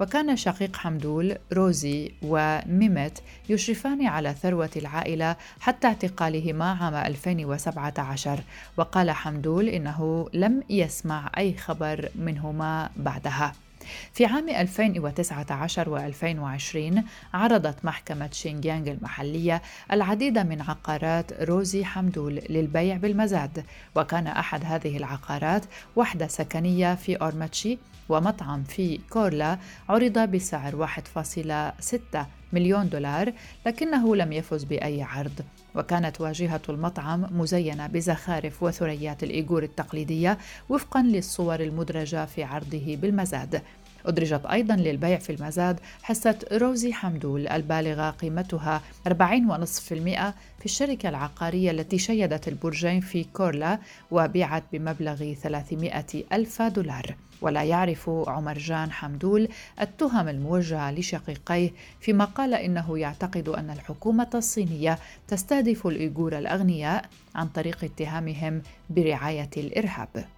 وكان 0.00 0.36
شقيق 0.36 0.76
حمدول 0.76 1.36
روزي 1.52 2.12
وميمت 2.22 3.22
يشرفان 3.48 4.06
على 4.06 4.34
ثروة 4.42 4.70
العائلة 4.76 5.36
حتى 5.60 5.86
اعتقالهما 5.86 6.64
عام 6.64 6.94
2017 6.94 8.40
وقال 8.76 9.10
حمدول 9.10 9.68
إنه 9.68 10.28
لم 10.32 10.62
يسمع 10.70 11.30
أي 11.38 11.56
خبر 11.56 12.08
منهما 12.14 12.90
بعدها. 12.96 13.52
في 14.12 14.26
عام 14.26 14.48
2019 14.48 15.90
و 15.90 15.96
2020 15.96 17.04
عرضت 17.34 17.84
محكمة 17.84 18.30
شينجيانغ 18.32 18.90
المحلية 18.90 19.62
العديد 19.92 20.38
من 20.38 20.60
عقارات 20.60 21.42
روزي 21.42 21.84
حمدول 21.84 22.34
للبيع 22.34 22.96
بالمزاد 22.96 23.64
وكان 23.96 24.26
أحد 24.26 24.64
هذه 24.64 24.96
العقارات 24.96 25.64
وحدة 25.96 26.26
سكنية 26.26 26.94
في 26.94 27.16
أورماتشي 27.16 27.78
ومطعم 28.08 28.64
في 28.64 28.98
كورلا 29.10 29.58
عرض 29.88 30.18
بسعر 30.18 30.86
1.6 31.82 32.35
مليون 32.52 32.88
دولار 32.88 33.32
لكنه 33.66 34.16
لم 34.16 34.32
يفز 34.32 34.64
بأي 34.64 35.02
عرض. 35.02 35.40
وكانت 35.74 36.20
واجهة 36.20 36.62
المطعم 36.68 37.38
مزينة 37.40 37.86
بزخارف 37.86 38.62
وثريات 38.62 39.22
الإيغور 39.22 39.62
التقليدية 39.62 40.38
وفقا 40.68 41.02
للصور 41.02 41.60
المدرجة 41.60 42.24
في 42.24 42.44
عرضه 42.44 42.96
بالمزاد. 42.96 43.62
أدرجت 44.06 44.46
أيضا 44.46 44.76
للبيع 44.76 45.18
في 45.18 45.32
المزاد 45.32 45.80
حصة 46.02 46.38
روزي 46.52 46.92
حمدول 46.92 47.48
البالغة 47.48 48.10
قيمتها 48.10 48.82
40.5% 49.08 49.12
في 50.58 50.64
الشركة 50.64 51.08
العقارية 51.08 51.70
التي 51.70 51.98
شيدت 51.98 52.48
البرجين 52.48 53.00
في 53.00 53.24
كورلا 53.24 53.78
وبيعت 54.10 54.62
بمبلغ 54.72 55.32
300 55.32 56.04
ألف 56.32 56.62
دولار. 56.62 57.16
ولا 57.40 57.62
يعرف 57.62 58.10
عمر 58.10 58.58
جان 58.58 58.92
حمدول 58.92 59.48
التهم 59.80 60.28
الموجهة 60.28 60.90
لشقيقيه 60.90 61.70
فيما 62.00 62.24
قال 62.24 62.54
إنه 62.54 62.98
يعتقد 62.98 63.48
أن 63.48 63.70
الحكومة 63.70 64.30
الصينية 64.34 64.98
تستهدف 65.28 65.86
الإيغور 65.86 66.38
الأغنياء 66.38 67.04
عن 67.34 67.46
طريق 67.48 67.84
اتهامهم 67.84 68.62
برعاية 68.90 69.50
الإرهاب. 69.56 70.35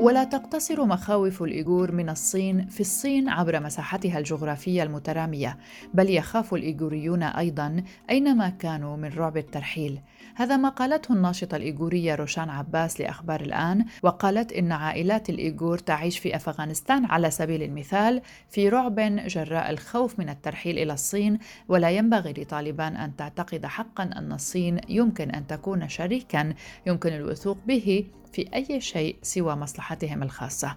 ولا 0.00 0.24
تقتصر 0.24 0.84
مخاوف 0.84 1.42
الإيغور 1.42 1.92
من 1.92 2.08
الصين 2.08 2.66
في 2.66 2.80
الصين 2.80 3.28
عبر 3.28 3.60
مساحتها 3.60 4.18
الجغرافية 4.18 4.82
المترامية 4.82 5.58
بل 5.94 6.10
يخاف 6.10 6.54
الإيغوريون 6.54 7.22
أيضا 7.22 7.82
أينما 8.10 8.48
كانوا 8.48 8.96
من 8.96 9.08
رعب 9.08 9.36
الترحيل. 9.36 10.00
هذا 10.34 10.56
ما 10.56 10.68
قالته 10.68 11.12
الناشطة 11.12 11.56
الإيغورية 11.56 12.14
روشان 12.14 12.50
عباس 12.50 13.00
لأخبار 13.00 13.40
الآن 13.40 13.84
وقالت 14.02 14.52
إن 14.52 14.72
عائلات 14.72 15.30
الإيغور 15.30 15.78
تعيش 15.78 16.18
في 16.18 16.36
أفغانستان 16.36 17.04
على 17.04 17.30
سبيل 17.30 17.62
المثال 17.62 18.22
في 18.50 18.68
رعب 18.68 19.00
جراء 19.26 19.70
الخوف 19.70 20.18
من 20.18 20.28
الترحيل 20.28 20.78
إلى 20.78 20.92
الصين 20.92 21.38
ولا 21.68 21.90
ينبغي 21.90 22.32
لطالبان 22.32 22.96
أن 22.96 23.16
تعتقد 23.16 23.66
حقا 23.66 24.02
أن 24.02 24.32
الصين 24.32 24.80
يمكن 24.88 25.30
أن 25.30 25.46
تكون 25.46 25.88
شريكا 25.88 26.54
يمكن 26.86 27.12
الوثوق 27.12 27.58
به 27.66 28.04
في 28.32 28.54
أي 28.54 28.80
شيء 28.80 29.16
سوى 29.22 29.54
مصلحتهم 29.56 30.22
الخاصة. 30.22 30.76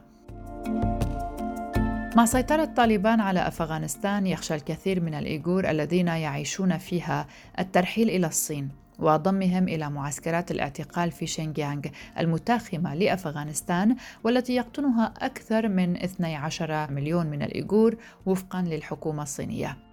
مع 2.15 2.25
سيطرة 2.25 2.65
طالبان 2.65 3.19
على 3.19 3.47
أفغانستان 3.47 4.27
يخشى 4.27 4.55
الكثير 4.55 4.99
من 4.99 5.13
الإيغور 5.13 5.69
الذين 5.69 6.07
يعيشون 6.07 6.77
فيها 6.77 7.27
الترحيل 7.59 8.09
إلى 8.09 8.27
الصين 8.27 8.69
وضمهم 8.99 9.67
إلى 9.67 9.89
معسكرات 9.89 10.51
الاعتقال 10.51 11.11
في 11.11 11.27
شينجيانغ 11.27 11.81
المتاخمة 12.19 12.95
لأفغانستان 12.95 13.95
والتي 14.23 14.55
يقطنها 14.55 15.13
أكثر 15.17 15.67
من 15.67 15.97
12 15.97 16.91
مليون 16.91 17.25
من 17.25 17.41
الإيغور 17.41 17.95
وفقا 18.25 18.61
للحكومة 18.61 19.23
الصينية. 19.23 19.90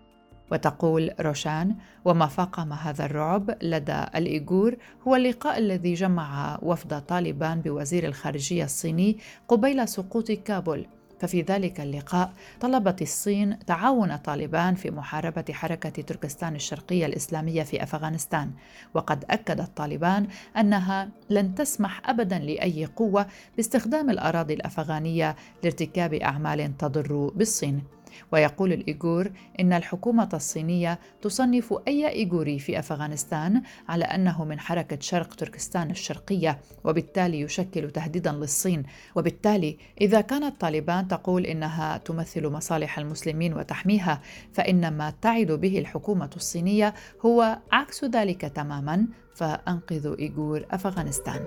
وتقول 0.51 1.11
روشان 1.21 1.77
وما 2.05 2.27
فاقم 2.27 2.73
هذا 2.73 3.05
الرعب 3.05 3.57
لدى 3.63 4.05
الإيغور 4.15 4.77
هو 5.09 5.17
اللقاء 5.17 5.59
الذي 5.59 5.95
جمع 5.95 6.59
وفد 6.63 7.01
طالبان 7.01 7.61
بوزير 7.61 8.07
الخارجية 8.07 8.65
الصيني 8.65 9.19
قبيل 9.49 9.89
سقوط 9.89 10.31
كابول. 10.33 10.87
ففي 11.21 11.43
ذلك 11.43 11.81
اللقاء 11.81 12.33
طلبت 12.61 13.03
الصين 13.03 13.59
تعاون 13.59 14.17
طالبان 14.17 14.75
في 14.75 14.91
محاربة 14.91 15.45
حركة 15.51 16.03
تركستان 16.03 16.55
الشرقية 16.55 17.07
الإسلامية 17.07 17.63
في 17.63 17.83
أفغانستان. 17.83 18.51
وقد 18.95 19.25
أكدت 19.31 19.77
طالبان 19.77 20.27
أنها 20.57 21.09
لن 21.31 21.55
تسمح 21.55 22.11
أبدا 22.11 22.39
لأي 22.39 22.85
قوة 22.85 23.27
باستخدام 23.57 24.11
الأراضي 24.11 24.55
الأفغانية 24.55 25.37
لارتكاب 25.63 26.15
أعمال 26.15 26.77
تضر 26.77 27.33
بالصين. 27.35 27.83
ويقول 28.33 28.73
الإيغور 28.73 29.31
إن 29.61 29.73
الحكومة 29.73 30.29
الصينية 30.35 30.99
تصنف 31.23 31.75
أي 31.89 32.09
إيغوري 32.09 32.59
في 32.59 32.79
أفغانستان 32.79 33.63
على 33.89 34.05
أنه 34.05 34.45
من 34.45 34.61
حركة 34.61 34.99
شرق 35.01 35.35
تركستان 35.35 35.91
الشرقية 35.91 36.59
وبالتالي 36.85 37.41
يشكل 37.41 37.91
تهديدا 37.91 38.33
للصين. 38.33 38.83
وبالتالي 39.17 39.77
إذا 40.01 40.21
كانت 40.21 40.61
طالبان 40.61 41.09
تقول 41.09 41.47
إنها 41.47 41.97
تمثل 41.97 42.47
مصالح 42.49 42.99
المسلمين 42.99 43.55
وتحميها 43.55 44.21
فإن 44.53 44.89
ما 44.97 45.15
تعد 45.23 45.53
به 45.53 45.79
الحكومة 45.79 46.31
الصينية 46.37 46.95
هو 47.27 47.59
عكس 47.73 48.05
ذلك 48.05 48.41
تماما. 48.41 49.07
فأنقذوا 49.35 50.19
إيغور 50.19 50.65
أفغانستان. 50.71 51.45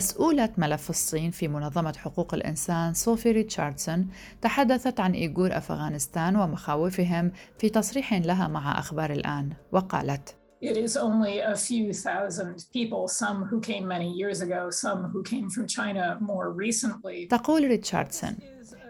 مسؤولة 0.00 0.48
ملف 0.58 0.90
الصين 0.90 1.30
في 1.30 1.48
منظمة 1.48 1.92
حقوق 1.98 2.34
الإنسان 2.34 2.92
صوفي 2.94 3.32
ريتشاردسون 3.32 4.08
تحدثت 4.42 5.00
عن 5.00 5.12
إيغور 5.12 5.56
أفغانستان 5.56 6.36
ومخاوفهم 6.36 7.32
في 7.58 7.68
تصريح 7.68 8.14
لها 8.14 8.48
مع 8.48 8.78
أخبار 8.78 9.12
الآن 9.12 9.52
وقالت 9.72 10.36
It 10.62 10.76
is 10.76 10.96
only 10.96 11.40
a 11.40 11.56
few 11.56 11.92
thousand 11.92 12.56
people, 12.72 13.08
some 13.08 13.38
who 13.50 13.60
came 13.60 13.84
many 13.86 14.10
years 14.20 14.40
ago, 14.40 14.70
some 14.70 15.00
who 15.12 15.22
came 15.22 15.48
from 15.50 15.66
China 15.66 16.18
more 16.20 16.50
recently. 16.50 17.28
تقول 17.30 17.64
ريتشاردسون 17.68 18.36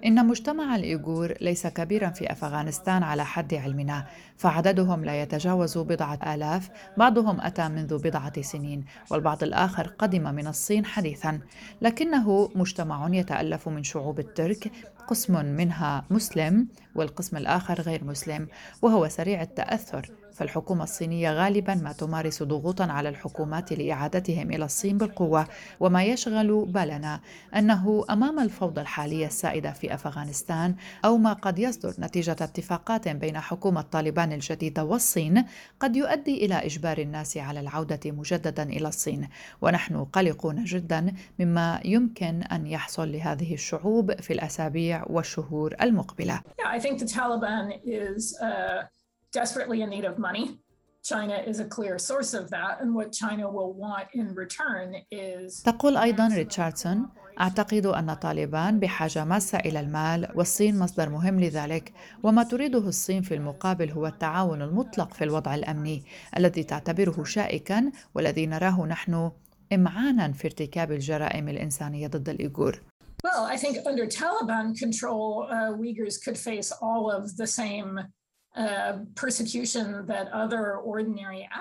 إن 0.07 0.27
مجتمع 0.27 0.77
الإيغور 0.77 1.35
ليس 1.41 1.67
كبيرا 1.67 2.11
في 2.11 2.33
أفغانستان 2.33 3.03
على 3.03 3.25
حد 3.25 3.55
علمنا 3.55 4.07
فعددهم 4.37 5.05
لا 5.05 5.23
يتجاوز 5.23 5.79
بضعة 5.79 6.35
آلاف 6.35 6.71
بعضهم 6.97 7.41
أتى 7.41 7.69
منذ 7.69 7.99
بضعة 7.99 8.43
سنين 8.43 8.85
والبعض 9.11 9.43
الآخر 9.43 9.87
قدم 9.87 10.35
من 10.35 10.47
الصين 10.47 10.85
حديثا. 10.85 11.41
لكنه 11.83 12.51
مجتمع 12.55 13.09
يتألف 13.13 13.69
من 13.69 13.83
شعوب 13.83 14.19
الترك 14.19 14.73
قسم 15.09 15.45
منها 15.45 16.05
مسلم 16.11 16.69
والقسم 16.95 17.37
الآخر 17.37 17.81
غير 17.81 18.05
مسلم 18.05 18.49
وهو 18.83 19.09
سريع 19.09 19.43
التأثر. 19.43 20.20
فالحكومة 20.41 20.85
الصينية 20.85 21.33
غالبا 21.33 21.75
ما 21.75 21.93
تمارس 21.93 22.43
ضغوطا 22.43 22.85
على 22.85 23.09
الحكومات 23.09 23.73
لإعادتهم 23.73 24.51
إلى 24.51 24.65
الصين 24.65 24.99
بالقوة 24.99 25.47
وما 25.81 26.05
يشغل 26.05 26.65
بالنا 26.65 27.21
أنه 27.57 28.05
أمام 28.11 28.41
الفوضى 28.41 28.81
الحالية 28.81 29.27
السائدة 29.27 29.73
في 29.73 29.95
أفغانستان 29.95 30.75
أو 31.05 31.17
ما 31.17 31.33
قد 31.33 31.59
يصدر 31.59 31.95
نتيجة 31.99 32.33
اتفاقات 32.33 33.09
بين 33.09 33.41
حكومة 33.41 33.81
طالبان 33.81 34.33
الجديدة 34.33 34.85
والصين 34.85 35.45
قد 35.81 35.97
يؤدي 35.97 36.45
إلى 36.45 36.55
إجبار 36.55 36.99
الناس 36.99 37.37
على 37.37 37.61
العودة 37.61 38.01
مجددا 38.05 38.63
إلى 38.63 38.89
الصين 38.89 39.29
ونحن 39.63 40.05
قلقون 40.05 40.65
جدا 40.65 41.15
مما 41.39 41.81
يمكن 41.85 42.43
أن 42.43 42.67
يحصل 42.67 43.13
لهذه 43.13 43.55
الشعوب 43.55 44.21
في 44.21 44.33
الأسابيع 44.33 45.05
والشهور 45.07 45.75
المقبلة. 45.83 46.41
Yeah, 46.59 46.69
I 46.69 46.79
think 46.79 46.99
the 46.99 47.07
Taliban 47.07 47.81
is 47.85 48.37
uh... 48.43 48.85
desperately 49.33 49.83
in 49.83 49.91
need 49.91 50.05
of 50.05 50.19
money. 50.19 50.59
China 51.03 51.37
is 51.51 51.61
a 51.61 51.65
clear 51.65 51.99
source 51.99 52.35
of 52.35 52.51
that, 52.51 52.75
and 52.83 52.95
what 52.95 53.11
China 53.11 53.51
will 53.51 53.73
want 53.73 54.07
in 54.15 54.35
return 54.35 54.95
is. 55.11 55.63
تقول 55.63 55.97
أيضا 55.97 56.29
ريتشاردسون: 56.29 57.09
أعتقد 57.41 57.87
أن 57.87 58.15
طالبان 58.15 58.81
بحاجة 58.81 59.25
ماسة 59.25 59.59
إلى 59.59 59.81
المال 59.81 60.29
والصين 60.35 60.79
مصدر 60.79 61.09
مهم 61.09 61.41
لذلك، 61.41 61.93
وما 62.23 62.43
تريده 62.43 62.79
الصين 62.79 63.23
في 63.23 63.35
المقابل 63.35 63.91
هو 63.91 64.07
التعاون 64.07 64.63
المطلق 64.63 65.13
في 65.13 65.25
الوضع 65.25 65.55
الأمني 65.55 66.05
الذي 66.37 66.65
تعتبره 66.65 67.25
شائكا 67.25 67.93
والذي 68.15 68.47
نراه 68.47 68.87
نحن 68.87 69.31
إمعانا 69.73 70.33
في 70.33 70.47
ارتكاب 70.47 70.93
الجرائم 70.93 71.49
الإنسانية 71.49 72.07
ضد 72.09 72.29
الإيغور. 72.29 72.81
Well, 73.23 73.45
I 73.45 73.57
think 73.57 73.79
under 73.87 74.07
Taliban 74.07 74.75
control, 74.79 75.47
uh, 75.51 75.73
Uyghurs 75.83 76.17
could 76.25 76.39
face 76.39 76.73
all 76.73 77.11
of 77.11 77.37
the 77.37 77.47
same 77.47 78.01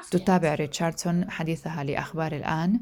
تتابع 0.09 0.55
ريتشاردسون 0.55 1.31
حديثها 1.31 1.83
لأخبار 1.83 2.31
الآن. 2.31 2.79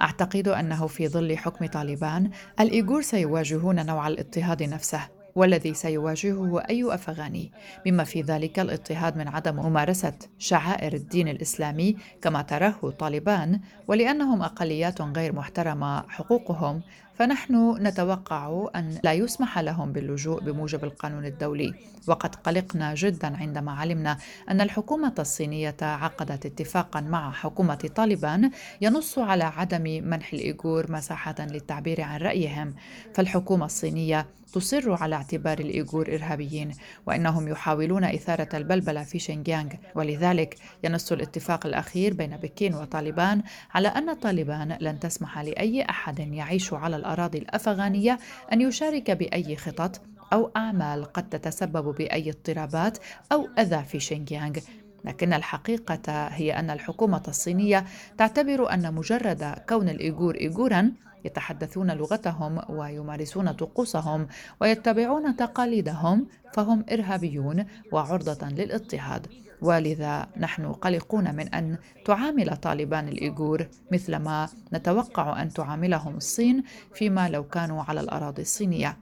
أعتقد 0.00 0.48
أنه 0.48 0.86
في 0.86 1.08
ظل 1.08 1.36
حكم 1.36 1.66
طالبان 1.66 2.30
الإيغور 2.60 3.02
سيواجهون 3.02 3.86
نوع 3.86 4.08
الاضطهاد 4.08 4.62
نفسه 4.62 5.00
والذي 5.34 5.74
سيواجهه 5.74 6.62
أي 6.70 6.94
أفغاني 6.94 7.52
بما 7.84 8.04
في 8.04 8.22
ذلك 8.22 8.58
الاضطهاد 8.58 9.16
من 9.16 9.28
عدم 9.28 9.56
ممارسة 9.56 10.12
شعائر 10.38 10.92
الدين 10.92 11.28
الإسلامي 11.28 11.96
كما 12.22 12.42
تراه 12.42 12.90
طالبان 12.98 13.60
ولأنهم 13.88 14.42
أقليات 14.42 15.00
غير 15.02 15.32
محترمة 15.32 16.08
حقوقهم 16.08 16.82
فنحن 17.20 17.76
نتوقع 17.86 18.68
أن 18.76 18.98
لا 19.04 19.12
يسمح 19.12 19.58
لهم 19.58 19.92
باللجوء 19.92 20.40
بموجب 20.40 20.84
القانون 20.84 21.24
الدولي. 21.24 21.74
وقد 22.06 22.34
قلقنا 22.34 22.94
جدا 22.94 23.36
عندما 23.36 23.72
علمنا 23.72 24.18
أن 24.50 24.60
الحكومة 24.60 25.14
الصينية 25.18 25.76
عقدت 25.82 26.46
اتفاقا 26.46 27.00
مع 27.00 27.32
حكومة 27.32 27.90
طالبان 27.96 28.50
ينص 28.80 29.18
على 29.18 29.44
عدم 29.44 29.82
منح 29.82 30.32
الإيغور 30.32 30.92
مساحة 30.92 31.34
للتعبير 31.40 32.00
عن 32.00 32.20
رأيهم. 32.20 32.74
فالحكومة 33.14 33.66
الصينية 33.66 34.26
تصر 34.52 35.02
على 35.02 35.16
اعتبار 35.16 35.58
الإيغور 35.58 36.14
إرهابيين 36.14 36.72
وإنهم 37.06 37.48
يحاولون 37.48 38.04
إثارة 38.04 38.48
البلبلة 38.54 39.04
في 39.04 39.18
شينجيانغ 39.18 39.70
ولذلك 39.94 40.56
ينص 40.84 41.12
الاتفاق 41.12 41.66
الأخير 41.66 42.14
بين 42.14 42.36
بكين 42.36 42.74
وطالبان 42.74 43.42
على 43.74 43.88
أن 43.88 44.14
طالبان 44.14 44.76
لن 44.80 45.00
تسمح 45.00 45.38
لأي 45.38 45.82
أحد 45.90 46.18
يعيش 46.18 46.72
على 46.72 46.96
الأراضي 47.10 47.38
الأفغانية 47.38 48.18
أن 48.52 48.60
يشارك 48.60 49.10
بأي 49.10 49.56
خطط 49.56 50.00
أو 50.32 50.50
أعمال 50.56 51.04
قد 51.04 51.28
تتسبب 51.28 51.94
بأي 51.94 52.30
اضطرابات 52.30 52.98
أو 53.32 53.48
أذى 53.58 53.84
في 53.84 54.00
شينجيانغ 54.00 54.58
لكن 55.04 55.32
الحقيقة 55.32 56.26
هي 56.26 56.52
أن 56.52 56.70
الحكومة 56.70 57.22
الصينية 57.28 57.84
تعتبر 58.18 58.72
أن 58.74 58.94
مجرد 58.94 59.54
كون 59.68 59.88
الإيغور 59.88 60.34
إيغورا 60.34 60.92
يتحدثون 61.24 61.90
لغتهم 61.90 62.60
ويمارسون 62.68 63.52
طقوسهم 63.52 64.26
ويتبعون 64.60 65.36
تقاليدهم 65.36 66.28
فهم 66.52 66.84
إرهابيون 66.92 67.66
وعرضة 67.92 68.48
للاضطهاد. 68.48 69.26
ولذا 69.60 70.26
نحن 70.36 70.72
قلقون 70.72 71.34
من 71.34 71.54
أن 71.54 71.78
تعامل 72.04 72.56
طالبان 72.56 73.08
الإيغور 73.08 73.68
مثلما 73.90 74.48
نتوقع 74.72 75.42
أن 75.42 75.52
تعاملهم 75.52 76.16
الصين 76.16 76.64
فيما 76.92 77.28
لو 77.28 77.48
كانوا 77.48 77.82
على 77.82 78.00
الأراضي 78.00 78.42
الصينية. 78.42 78.98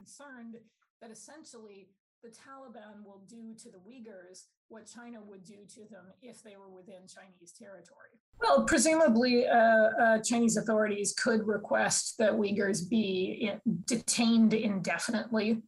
The 2.23 2.29
Taliban 2.29 3.03
will 3.05 3.21
do 3.27 3.53
to 3.63 3.69
the 3.71 3.77
Uyghurs 3.77 4.45
what 4.67 4.85
China 4.85 5.19
would 5.29 5.43
do 5.43 5.59
to 5.75 5.81
them 5.89 6.05
if 6.21 6.43
they 6.43 6.55
were 6.57 6.69
within 6.69 7.01
Chinese 7.07 7.51
territory. 7.57 8.13
Well, 8.41 8.65
presumably, 8.65 9.47
uh, 9.47 9.57
uh, 9.57 10.19
Chinese 10.19 10.57
authorities 10.57 11.13
could 11.23 11.47
request 11.47 12.17
that 12.19 12.33
Uyghurs 12.33 12.89
be 12.89 13.51
detained 13.85 14.53
indefinitely 14.53 15.63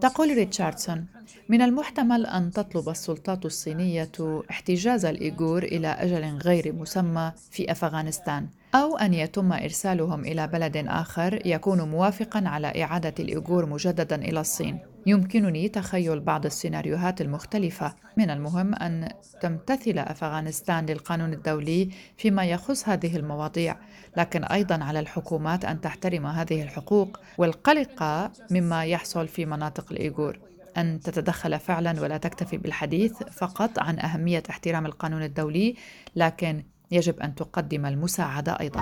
تقول 0.00 0.34
ريتشاردسون 0.34 1.06
من 1.48 1.62
المحتمل 1.62 2.26
أن 2.26 2.50
تطلب 2.50 2.88
السلطات 2.88 3.44
الصينية 3.46 4.10
احتجاز 4.50 5.04
الإيغور 5.04 5.62
إلى 5.62 5.88
أجل 5.88 6.38
غير 6.38 6.72
مسمى 6.72 7.32
في 7.50 7.72
أفغانستان 7.72 8.48
أو 8.74 8.96
أن 8.96 9.14
يتم 9.14 9.52
إرسالهم 9.52 10.24
إلى 10.24 10.46
بلد 10.46 10.76
آخر 10.76 11.46
يكون 11.46 11.82
موافقا 11.82 12.48
على 12.48 12.82
إعادة 12.82 13.14
الإيغور 13.20 13.66
مجددا 13.66 14.16
إلى 14.16 14.40
الصين. 14.40 14.78
يمكنني 15.06 15.68
تخيل 15.68 16.20
بعض 16.20 16.46
السيناريوهات 16.46 17.20
المختلفة. 17.20 17.94
من 18.16 18.30
المهم 18.30 18.74
أن 18.74 19.08
تمتثل 19.40 19.98
أفغانستان 19.98 20.86
للقانون 20.86 21.32
الدولي 21.32 21.88
فيما 22.16 22.44
يخص 22.44 22.88
هذه 22.88 23.16
المواضيع 23.16 23.76
لكن 24.16 24.44
أيضا 24.44 24.84
على 24.84 25.00
الحكومات 25.00 25.64
أن 25.64 25.80
تحترم 25.80 26.26
هذه 26.26 26.62
الحقوق 26.62 27.20
والقلق 27.38 28.30
مما 28.50 28.84
يحصل 28.84 29.28
في 29.28 29.46
مناطق 29.46 29.92
الإيغور. 29.92 30.38
أن 30.76 31.00
تتدخل 31.00 31.58
فعلا 31.58 32.00
ولا 32.00 32.16
تكتفي 32.16 32.56
بالحديث 32.56 33.12
فقط 33.22 33.78
عن 33.78 33.98
أهمية 33.98 34.42
احترام 34.50 34.86
القانون 34.86 35.22
الدولي 35.22 35.76
لكن 36.16 36.62
يجب 36.92 37.20
أن 37.20 37.34
تقدم 37.34 37.86
المساعدة 37.86 38.52
أيضا. 38.60 38.80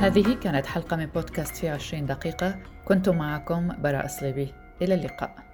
هذه 0.00 0.34
كانت 0.34 0.66
حلقة 0.66 0.96
من 0.96 1.06
بودكاست 1.06 1.56
في 1.56 1.68
عشرين 1.68 2.06
دقيقة. 2.06 2.54
كنت 2.84 3.08
معكم 3.08 3.72
براء 3.82 4.06
صليبي 4.06 4.54
إلى 4.82 4.94
اللقاء. 4.94 5.49